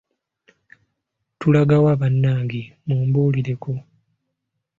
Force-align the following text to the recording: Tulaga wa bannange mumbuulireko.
Tulaga 1.39 1.77
wa 1.85 1.93
bannange 2.01 2.61
mumbuulireko. 2.87 3.73